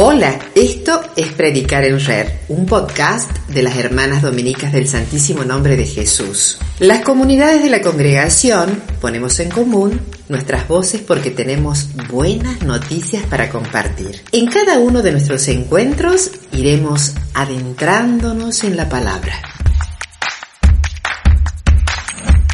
Hola, 0.00 0.38
esto 0.54 1.00
es 1.16 1.32
Predicar 1.32 1.82
en 1.82 1.98
Red, 1.98 2.28
un 2.50 2.66
podcast 2.66 3.28
de 3.48 3.64
las 3.64 3.76
Hermanas 3.76 4.22
Dominicas 4.22 4.72
del 4.72 4.86
Santísimo 4.86 5.42
Nombre 5.42 5.76
de 5.76 5.84
Jesús. 5.84 6.56
Las 6.78 7.02
comunidades 7.02 7.64
de 7.64 7.68
la 7.68 7.80
congregación 7.80 8.80
ponemos 9.00 9.40
en 9.40 9.50
común 9.50 10.00
nuestras 10.28 10.68
voces 10.68 11.00
porque 11.00 11.32
tenemos 11.32 11.88
buenas 12.08 12.62
noticias 12.62 13.24
para 13.24 13.50
compartir. 13.50 14.22
En 14.30 14.46
cada 14.46 14.78
uno 14.78 15.02
de 15.02 15.10
nuestros 15.10 15.48
encuentros 15.48 16.30
iremos 16.52 17.14
adentrándonos 17.34 18.62
en 18.62 18.76
la 18.76 18.88
palabra. 18.88 19.47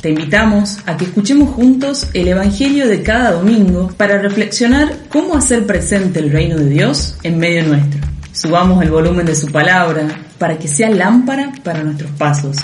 Te 0.04 0.10
invitamos 0.10 0.80
a 0.84 0.98
que 0.98 1.06
escuchemos 1.06 1.54
juntos 1.54 2.10
el 2.12 2.28
Evangelio 2.28 2.86
de 2.86 3.02
cada 3.02 3.30
domingo 3.30 3.90
para 3.96 4.20
reflexionar 4.20 4.94
cómo 5.08 5.34
hacer 5.34 5.64
presente 5.64 6.18
el 6.18 6.30
reino 6.30 6.58
de 6.58 6.68
Dios 6.68 7.16
en 7.22 7.38
medio 7.38 7.64
nuestro. 7.64 8.02
Subamos 8.30 8.82
el 8.82 8.90
volumen 8.90 9.24
de 9.24 9.34
su 9.34 9.50
palabra 9.50 10.06
para 10.36 10.58
que 10.58 10.68
sea 10.68 10.90
lámpara 10.90 11.54
para 11.64 11.82
nuestros 11.82 12.10
pasos. 12.18 12.58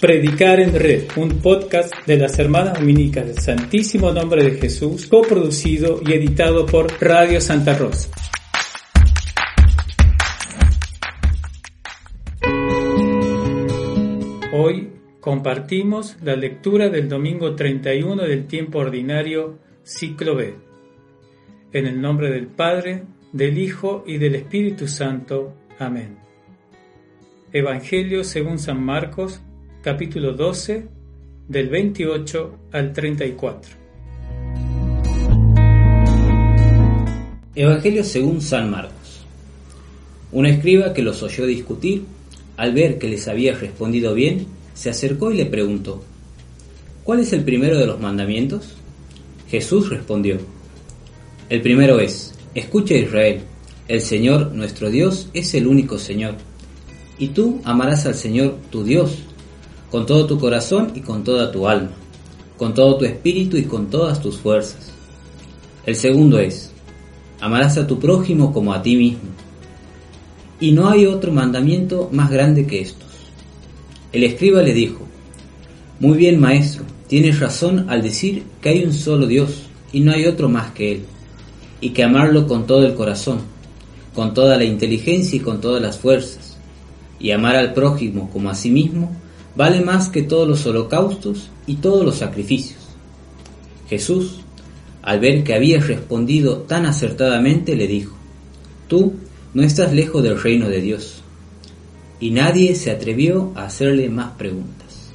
Predicar 0.00 0.58
en 0.58 0.74
Red, 0.74 1.04
un 1.14 1.38
podcast 1.40 1.94
de 2.04 2.16
las 2.16 2.36
Hermanas 2.36 2.80
Dominicas 2.80 3.24
del 3.24 3.38
Santísimo 3.38 4.10
Nombre 4.10 4.42
de 4.42 4.58
Jesús, 4.58 5.06
coproducido 5.06 6.00
y 6.04 6.14
editado 6.14 6.66
por 6.66 7.00
Radio 7.00 7.40
Santa 7.40 7.78
Rosa. 7.78 8.08
Hoy 14.54 14.90
compartimos 15.20 16.18
la 16.22 16.36
lectura 16.36 16.90
del 16.90 17.08
domingo 17.08 17.56
31 17.56 18.24
del 18.24 18.46
tiempo 18.46 18.80
ordinario, 18.80 19.58
ciclo 19.82 20.36
B. 20.36 20.56
En 21.72 21.86
el 21.86 21.98
nombre 22.02 22.30
del 22.30 22.48
Padre, 22.48 23.04
del 23.32 23.56
Hijo 23.56 24.04
y 24.06 24.18
del 24.18 24.34
Espíritu 24.34 24.88
Santo. 24.88 25.54
Amén. 25.78 26.18
Evangelio 27.50 28.24
según 28.24 28.58
San 28.58 28.84
Marcos, 28.84 29.40
capítulo 29.80 30.34
12, 30.34 30.86
del 31.48 31.70
28 31.70 32.58
al 32.72 32.92
34. 32.92 33.72
Evangelio 37.54 38.04
según 38.04 38.42
San 38.42 38.70
Marcos. 38.70 39.24
Un 40.30 40.44
escriba 40.44 40.92
que 40.92 41.00
los 41.00 41.22
oyó 41.22 41.46
discutir 41.46 42.04
al 42.62 42.74
ver 42.74 43.00
que 43.00 43.08
les 43.08 43.26
había 43.26 43.56
respondido 43.56 44.14
bien, 44.14 44.46
se 44.72 44.88
acercó 44.88 45.32
y 45.32 45.36
le 45.36 45.46
preguntó, 45.46 46.00
¿cuál 47.02 47.18
es 47.18 47.32
el 47.32 47.42
primero 47.42 47.76
de 47.76 47.86
los 47.86 47.98
mandamientos? 47.98 48.74
Jesús 49.50 49.90
respondió, 49.90 50.38
el 51.48 51.60
primero 51.60 51.98
es, 51.98 52.34
escucha 52.54 52.94
Israel, 52.94 53.40
el 53.88 54.00
Señor 54.00 54.52
nuestro 54.52 54.90
Dios 54.90 55.28
es 55.34 55.54
el 55.54 55.66
único 55.66 55.98
Señor, 55.98 56.36
y 57.18 57.30
tú 57.30 57.60
amarás 57.64 58.06
al 58.06 58.14
Señor 58.14 58.58
tu 58.70 58.84
Dios 58.84 59.18
con 59.90 60.06
todo 60.06 60.26
tu 60.26 60.38
corazón 60.38 60.92
y 60.94 61.00
con 61.00 61.24
toda 61.24 61.50
tu 61.50 61.66
alma, 61.66 61.90
con 62.56 62.74
todo 62.74 62.96
tu 62.96 63.04
espíritu 63.06 63.56
y 63.56 63.64
con 63.64 63.90
todas 63.90 64.22
tus 64.22 64.36
fuerzas. 64.36 64.92
El 65.84 65.96
segundo 65.96 66.38
es, 66.38 66.70
amarás 67.40 67.76
a 67.76 67.88
tu 67.88 67.98
prójimo 67.98 68.52
como 68.52 68.72
a 68.72 68.80
ti 68.80 68.94
mismo. 68.94 69.41
Y 70.62 70.70
no 70.70 70.88
hay 70.88 71.06
otro 71.06 71.32
mandamiento 71.32 72.08
más 72.12 72.30
grande 72.30 72.68
que 72.68 72.80
estos. 72.80 73.08
El 74.12 74.22
escriba 74.22 74.62
le 74.62 74.72
dijo, 74.72 75.08
Muy 75.98 76.16
bien, 76.16 76.38
maestro, 76.38 76.84
tienes 77.08 77.40
razón 77.40 77.90
al 77.90 78.00
decir 78.00 78.44
que 78.60 78.68
hay 78.68 78.84
un 78.84 78.92
solo 78.92 79.26
Dios 79.26 79.64
y 79.92 79.98
no 80.02 80.12
hay 80.12 80.24
otro 80.24 80.48
más 80.48 80.70
que 80.70 80.92
Él, 80.92 81.00
y 81.80 81.90
que 81.90 82.04
amarlo 82.04 82.46
con 82.46 82.64
todo 82.64 82.86
el 82.86 82.94
corazón, 82.94 83.40
con 84.14 84.34
toda 84.34 84.56
la 84.56 84.62
inteligencia 84.62 85.36
y 85.36 85.40
con 85.40 85.60
todas 85.60 85.82
las 85.82 85.98
fuerzas, 85.98 86.56
y 87.18 87.32
amar 87.32 87.56
al 87.56 87.74
prójimo 87.74 88.30
como 88.30 88.48
a 88.48 88.54
sí 88.54 88.70
mismo, 88.70 89.10
vale 89.56 89.80
más 89.80 90.10
que 90.10 90.22
todos 90.22 90.46
los 90.46 90.64
holocaustos 90.64 91.50
y 91.66 91.74
todos 91.74 92.04
los 92.04 92.18
sacrificios. 92.18 92.78
Jesús, 93.90 94.42
al 95.02 95.18
ver 95.18 95.42
que 95.42 95.54
había 95.54 95.80
respondido 95.80 96.58
tan 96.58 96.86
acertadamente, 96.86 97.74
le 97.74 97.88
dijo, 97.88 98.14
Tú 98.86 99.14
no 99.54 99.62
estás 99.62 99.92
lejos 99.92 100.22
del 100.22 100.40
reino 100.40 100.68
de 100.68 100.80
Dios. 100.80 101.22
Y 102.20 102.30
nadie 102.30 102.74
se 102.74 102.90
atrevió 102.90 103.52
a 103.54 103.64
hacerle 103.64 104.08
más 104.08 104.32
preguntas. 104.32 105.12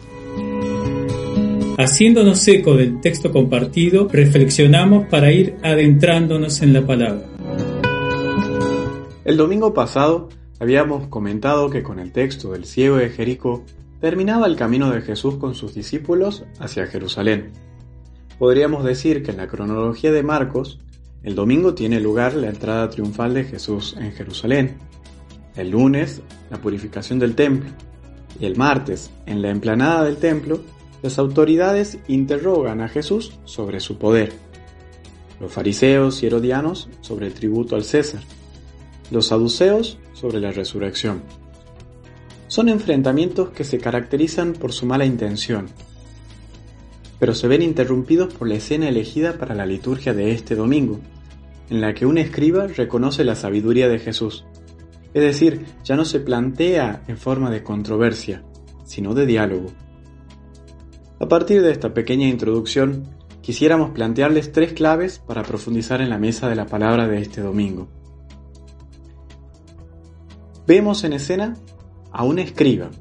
Haciéndonos 1.78 2.48
eco 2.48 2.76
del 2.76 3.02
texto 3.02 3.32
compartido, 3.32 4.08
reflexionamos 4.12 5.08
para 5.08 5.32
ir 5.32 5.56
adentrándonos 5.64 6.62
en 6.62 6.74
la 6.74 6.86
palabra. 6.86 7.26
El 9.24 9.38
domingo 9.38 9.74
pasado 9.74 10.30
habíamos 10.60 11.08
comentado 11.08 11.70
que 11.70 11.84
con 11.84 12.00
el 12.00 12.12
texto 12.12 12.52
del 12.52 12.66
ciego 12.66 12.98
de 12.98 13.10
Jericó 13.10 13.64
terminaba 14.00 14.48
el 14.48 14.56
camino 14.56 14.90
de 14.92 15.02
Jesús 15.02 15.36
con 15.36 15.54
sus 15.56 15.74
discípulos 15.74 16.46
hacia 16.60 16.88
Jerusalén. 16.88 17.52
Podríamos 18.40 18.84
decir 18.84 19.24
que 19.24 19.32
en 19.32 19.38
la 19.38 19.48
cronología 19.48 20.12
de 20.12 20.24
Marcos, 20.24 20.80
el 21.24 21.36
domingo 21.36 21.74
tiene 21.74 22.00
lugar 22.00 22.36
la 22.36 22.48
entrada 22.48 22.90
triunfal 22.90 23.34
de 23.34 23.44
Jesús 23.44 23.96
en 24.00 24.12
Jerusalén. 24.14 24.78
El 25.56 25.72
lunes, 25.72 26.22
la 26.50 26.62
purificación 26.62 27.20
del 27.20 27.36
templo. 27.36 27.70
Y 28.40 28.46
el 28.46 28.56
martes, 28.56 29.10
en 29.26 29.42
la 29.42 29.50
emplanada 29.50 30.04
del 30.04 30.18
templo, 30.18 30.62
las 31.02 31.18
autoridades 31.18 31.98
interrogan 32.08 32.82
a 32.82 32.88
Jesús 32.88 33.34
sobre 33.46 33.80
su 33.80 33.98
poder. 33.98 34.32
Los 35.40 35.52
fariseos 35.52 36.22
y 36.22 36.28
herodianos 36.28 36.90
sobre 37.02 37.28
el 37.28 37.34
tributo 37.34 37.76
al 37.76 37.84
César. 37.84 38.22
Los 39.12 39.28
saduceos 39.28 39.98
sobre 40.14 40.40
la 40.40 40.52
resurrección. 40.52 41.22
Son 42.48 42.70
enfrentamientos 42.70 43.50
que 43.50 43.64
se 43.64 43.80
caracterizan 43.80 44.54
por 44.54 44.72
su 44.72 44.86
mala 44.86 45.06
intención, 45.06 45.68
pero 47.20 47.34
se 47.34 47.48
ven 47.48 47.62
interrumpidos 47.62 48.34
por 48.34 48.48
la 48.48 48.56
escena 48.56 48.88
elegida 48.88 49.38
para 49.38 49.56
la 49.56 49.66
liturgia 49.66 50.14
de 50.14 50.32
este 50.32 50.56
domingo, 50.56 51.00
en 51.70 51.82
la 51.82 51.94
que 51.94 52.06
un 52.06 52.18
escriba 52.18 52.68
reconoce 52.68 53.24
la 53.24 53.36
sabiduría 53.36 53.90
de 53.90 54.00
Jesús. 54.00 54.46
Es 55.14 55.24
decir, 55.24 55.66
ya 55.84 55.96
no 55.96 56.06
se 56.06 56.20
plantea 56.20 57.04
en 57.08 57.18
forma 57.18 57.50
de 57.50 57.64
controversia, 57.64 58.44
sino 58.86 59.14
de 59.14 59.26
diálogo. 59.26 59.72
A 61.20 61.28
partir 61.28 61.62
de 61.64 61.72
esta 61.72 61.94
pequeña 61.94 62.28
introducción, 62.28 63.08
quisiéramos 63.42 63.92
plantearles 63.92 64.52
tres 64.52 64.74
claves 64.74 65.20
para 65.20 65.44
profundizar 65.44 66.02
en 66.02 66.10
la 66.10 66.20
mesa 66.20 66.48
de 66.48 66.56
la 66.56 66.68
palabra 66.68 67.08
de 67.08 67.20
este 67.20 67.42
domingo. 67.42 67.88
Vemos 70.68 71.04
en 71.04 71.14
escena 71.14 71.56
a 72.12 72.24
un 72.24 72.40
escriba, 72.40 72.92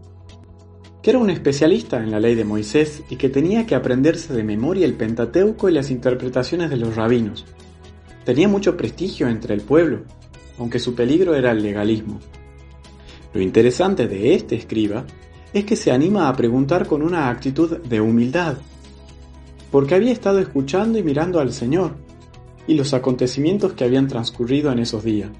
que 1.06 1.10
era 1.10 1.20
un 1.20 1.30
especialista 1.30 2.02
en 2.02 2.10
la 2.10 2.18
ley 2.18 2.34
de 2.34 2.44
Moisés 2.44 3.04
y 3.08 3.14
que 3.14 3.28
tenía 3.28 3.64
que 3.64 3.76
aprenderse 3.76 4.34
de 4.34 4.42
memoria 4.42 4.84
el 4.84 4.94
Pentateuco 4.94 5.68
y 5.68 5.72
las 5.72 5.92
interpretaciones 5.92 6.68
de 6.68 6.78
los 6.78 6.96
rabinos. 6.96 7.44
Tenía 8.24 8.48
mucho 8.48 8.76
prestigio 8.76 9.28
entre 9.28 9.54
el 9.54 9.60
pueblo, 9.60 10.00
aunque 10.58 10.80
su 10.80 10.96
peligro 10.96 11.36
era 11.36 11.52
el 11.52 11.62
legalismo. 11.62 12.18
Lo 13.32 13.40
interesante 13.40 14.08
de 14.08 14.34
este 14.34 14.56
escriba 14.56 15.04
es 15.52 15.64
que 15.64 15.76
se 15.76 15.92
anima 15.92 16.28
a 16.28 16.34
preguntar 16.34 16.88
con 16.88 17.02
una 17.02 17.28
actitud 17.28 17.78
de 17.78 18.00
humildad, 18.00 18.56
porque 19.70 19.94
había 19.94 20.10
estado 20.10 20.40
escuchando 20.40 20.98
y 20.98 21.04
mirando 21.04 21.38
al 21.38 21.52
Señor 21.52 21.94
y 22.66 22.74
los 22.74 22.94
acontecimientos 22.94 23.74
que 23.74 23.84
habían 23.84 24.08
transcurrido 24.08 24.72
en 24.72 24.80
esos 24.80 25.04
días. 25.04 25.30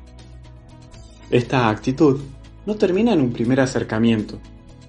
Esta 1.28 1.68
actitud 1.68 2.20
no 2.66 2.76
termina 2.76 3.14
en 3.14 3.20
un 3.20 3.32
primer 3.32 3.58
acercamiento, 3.58 4.38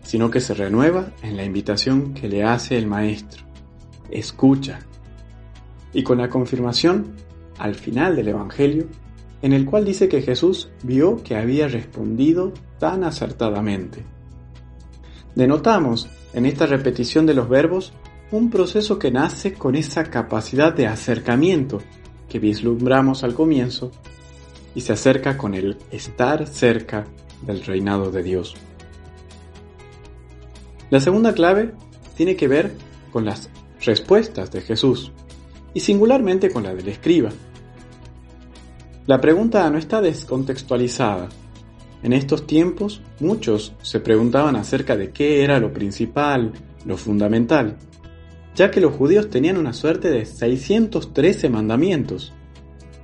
sino 0.07 0.31
que 0.31 0.39
se 0.39 0.53
renueva 0.53 1.11
en 1.21 1.35
la 1.35 1.43
invitación 1.43 2.13
que 2.13 2.29
le 2.29 2.41
hace 2.41 2.77
el 2.77 2.87
Maestro. 2.87 3.43
Escucha. 4.09 4.79
Y 5.91 6.01
con 6.03 6.17
la 6.19 6.29
confirmación, 6.29 7.17
al 7.57 7.75
final 7.75 8.15
del 8.15 8.29
Evangelio, 8.29 8.87
en 9.41 9.51
el 9.51 9.65
cual 9.65 9.83
dice 9.83 10.07
que 10.07 10.21
Jesús 10.21 10.69
vio 10.81 11.21
que 11.23 11.35
había 11.35 11.67
respondido 11.67 12.53
tan 12.79 13.03
acertadamente. 13.03 14.05
Denotamos 15.35 16.07
en 16.33 16.45
esta 16.45 16.67
repetición 16.67 17.25
de 17.25 17.33
los 17.33 17.49
verbos 17.49 17.91
un 18.31 18.49
proceso 18.49 18.97
que 18.97 19.11
nace 19.11 19.55
con 19.55 19.75
esa 19.75 20.05
capacidad 20.05 20.73
de 20.73 20.87
acercamiento 20.87 21.81
que 22.29 22.39
vislumbramos 22.39 23.25
al 23.25 23.33
comienzo 23.33 23.91
y 24.73 24.79
se 24.79 24.93
acerca 24.93 25.37
con 25.37 25.53
el 25.53 25.77
estar 25.91 26.47
cerca 26.47 27.03
del 27.41 27.65
reinado 27.65 28.09
de 28.09 28.23
Dios. 28.23 28.55
La 30.89 31.01
segunda 31.01 31.33
clave 31.33 31.73
tiene 32.15 32.35
que 32.35 32.47
ver 32.47 32.71
con 33.11 33.25
las 33.25 33.49
respuestas 33.85 34.51
de 34.51 34.61
Jesús 34.61 35.11
y 35.73 35.81
singularmente 35.81 36.49
con 36.49 36.63
la 36.63 36.73
del 36.73 36.87
escriba. 36.87 37.29
La 39.05 39.19
pregunta 39.19 39.69
no 39.69 39.77
está 39.77 40.01
descontextualizada. 40.01 41.27
En 42.03 42.13
estos 42.13 42.47
tiempos 42.47 43.01
muchos 43.19 43.73
se 43.81 43.99
preguntaban 43.99 44.55
acerca 44.55 44.95
de 44.95 45.11
qué 45.11 45.43
era 45.43 45.59
lo 45.59 45.73
principal, 45.73 46.53
lo 46.85 46.95
fundamental, 46.95 47.77
ya 48.55 48.71
que 48.71 48.81
los 48.81 48.93
judíos 48.93 49.29
tenían 49.29 49.57
una 49.57 49.73
suerte 49.73 50.09
de 50.09 50.25
613 50.25 51.49
mandamientos, 51.49 52.33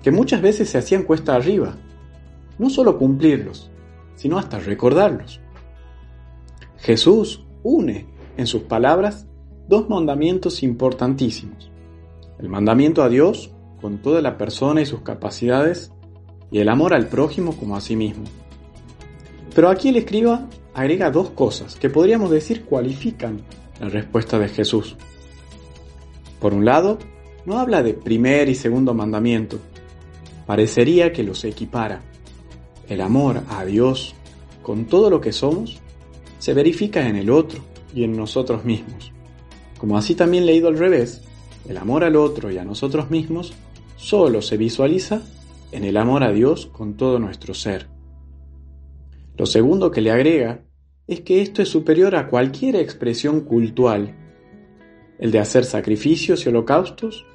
que 0.02 0.12
muchas 0.12 0.42
veces 0.42 0.70
se 0.70 0.78
hacían 0.78 1.04
cuesta 1.04 1.36
arriba, 1.36 1.76
no 2.58 2.70
solo 2.70 2.98
cumplirlos, 2.98 3.72
sino 4.16 4.38
hasta 4.38 4.60
recordarlos. 4.60 5.42
Jesús 6.78 7.44
une 7.64 8.06
en 8.38 8.48
sus 8.48 8.64
palabras 8.64 9.28
dos 9.68 9.90
mandamientos 9.90 10.64
importantísimos. 10.64 11.72
El 12.40 12.50
mandamiento 12.50 13.04
a 13.04 13.10
Dios 13.10 13.52
con 13.82 14.00
toda 14.00 14.22
la 14.22 14.38
persona 14.38 14.82
y 14.82 14.86
sus 14.86 15.02
capacidades 15.02 15.92
y 16.52 16.60
el 16.60 16.70
amor 16.70 16.94
al 16.94 17.08
prójimo 17.08 17.56
como 17.58 17.76
a 17.76 17.82
sí 17.82 17.96
mismo. 17.96 18.26
Pero 19.56 19.70
aquí 19.70 19.90
el 19.90 19.98
escriba 19.98 20.48
agrega 20.74 21.12
dos 21.12 21.32
cosas 21.32 21.76
que 21.76 21.90
podríamos 21.90 22.32
decir 22.32 22.66
cualifican 22.66 23.42
la 23.80 23.90
respuesta 23.90 24.40
de 24.40 24.50
Jesús. 24.50 24.96
Por 26.40 26.54
un 26.54 26.66
lado, 26.66 26.98
no 27.46 27.60
habla 27.60 27.84
de 27.84 27.94
primer 27.94 28.50
y 28.50 28.56
segundo 28.56 28.94
mandamiento. 28.94 29.60
Parecería 30.46 31.12
que 31.12 31.24
los 31.24 31.44
equipara. 31.44 32.02
El 32.88 33.02
amor 33.02 33.44
a 33.50 33.64
Dios 33.66 34.16
con 34.62 34.86
todo 34.86 35.10
lo 35.10 35.22
que 35.22 35.32
somos 35.32 35.82
se 36.44 36.54
verifica 36.54 37.08
en 37.08 37.16
el 37.16 37.30
otro 37.30 37.62
y 37.96 38.04
en 38.04 38.18
nosotros 38.18 38.66
mismos. 38.66 39.14
Como 39.80 39.98
así 39.98 40.14
también 40.14 40.46
leído 40.46 40.68
al 40.68 40.78
revés, 40.78 41.22
el 41.70 41.78
amor 41.78 42.04
al 42.04 42.18
otro 42.18 42.52
y 42.52 42.58
a 42.58 42.66
nosotros 42.66 43.10
mismos 43.10 43.54
solo 43.96 44.42
se 44.42 44.58
visualiza 44.58 45.22
en 45.72 45.86
el 45.86 45.96
amor 45.96 46.22
a 46.22 46.34
Dios 46.34 46.66
con 46.66 46.98
todo 46.98 47.18
nuestro 47.18 47.54
ser. 47.54 47.88
Lo 49.38 49.46
segundo 49.46 49.90
que 49.90 50.02
le 50.02 50.12
agrega 50.12 50.66
es 51.08 51.22
que 51.22 51.42
esto 51.42 51.62
es 51.62 51.70
superior 51.70 52.14
a 52.14 52.28
cualquier 52.28 52.76
expresión 52.76 53.40
cultural. 53.40 54.14
El 55.20 55.32
de 55.32 55.40
hacer 55.40 55.64
sacrificios 55.64 56.46
y 56.46 56.50
holocaustos 56.50 57.26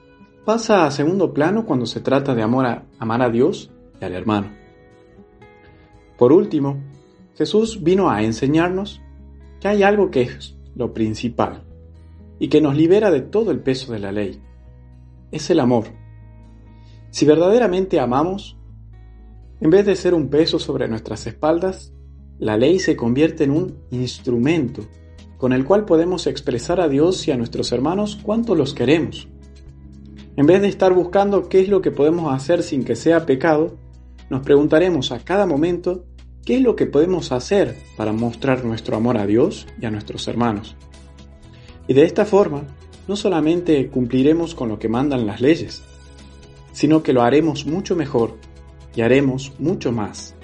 pasa 0.45 0.85
a 0.85 0.91
segundo 0.91 1.33
plano 1.33 1.65
cuando 1.65 1.87
se 1.87 2.01
trata 2.01 2.35
de 2.35 2.43
amor 2.43 2.67
a, 2.67 2.85
amar 2.99 3.23
a 3.23 3.31
Dios 3.31 3.71
y 4.03 4.05
al 4.05 4.13
hermano. 4.13 4.53
Por 6.19 6.31
último, 6.31 6.77
Jesús 7.39 7.85
vino 7.85 8.11
a 8.11 8.25
enseñarnos 8.25 9.01
que 9.61 9.69
hay 9.69 9.85
algo 9.85 10.11
que 10.11 10.23
es 10.23 10.57
lo 10.75 10.93
principal 10.93 11.63
y 12.41 12.49
que 12.49 12.61
nos 12.61 12.77
libera 12.77 13.13
de 13.13 13.21
todo 13.21 13.53
el 13.53 13.61
peso 13.61 13.93
de 13.93 14.01
la 14.01 14.11
ley. 14.11 14.43
Es 15.31 15.49
el 15.49 15.61
amor. 15.61 15.85
Si 17.11 17.27
verdaderamente 17.27 18.01
amamos, 18.01 18.59
en 19.61 19.71
vez 19.71 19.87
de 19.87 19.95
ser 19.95 20.15
un 20.15 20.31
peso 20.31 20.59
sobre 20.59 20.89
nuestras 20.89 21.29
espaldas, 21.29 21.93
la 22.41 22.57
ley 22.57 22.81
se 22.81 22.97
convierte 22.97 23.45
en 23.45 23.53
un 23.53 23.79
instrumento 23.93 24.83
con 25.37 25.53
el 25.53 25.65
cual 25.65 25.85
podemos 25.85 26.27
expresar 26.27 26.81
a 26.81 26.89
Dios 26.89 27.29
y 27.29 27.31
a 27.31 27.37
nuestros 27.37 27.71
hermanos 27.71 28.19
cuánto 28.21 28.57
los 28.57 28.75
queremos. 28.75 29.29
En 30.37 30.47
vez 30.47 30.61
de 30.61 30.67
estar 30.67 30.93
buscando 30.93 31.49
qué 31.49 31.61
es 31.61 31.69
lo 31.69 31.83
que 31.83 31.93
podemos 31.93 32.35
hacer 32.35 32.65
sin 32.65 32.83
que 32.83 32.97
sea 32.97 33.27
pecado, 33.27 33.77
nos 34.29 34.43
preguntaremos 34.43 35.13
a 35.13 35.21
cada 35.21 35.47
momento 35.47 36.08
qué 36.49 36.57
es 36.57 36.63
lo 36.63 36.77
que 36.77 36.87
podemos 36.87 37.31
hacer 37.31 37.77
para 37.95 38.15
mostrar 38.15 38.65
nuestro 38.65 38.97
amor 38.97 39.19
a 39.19 39.27
Dios 39.27 39.67
y 39.79 39.85
a 39.85 39.91
nuestros 39.91 40.27
hermanos. 40.29 40.77
Y 41.87 41.93
de 41.93 42.05
esta 42.05 42.25
forma, 42.25 42.63
no 43.07 43.17
solamente 43.17 43.87
cumpliremos 43.89 44.55
con 44.55 44.71
lo 44.71 44.79
que 44.79 44.89
mandan 44.89 45.27
las 45.27 45.43
leyes, 45.43 45.83
sino 46.73 47.03
que 47.03 47.13
lo 47.13 47.21
haremos 47.21 47.67
mucho 47.67 47.95
mejor 47.97 48.39
y 48.97 49.03
haremos 49.03 49.53
mucho 49.59 49.93
más. 49.93 50.35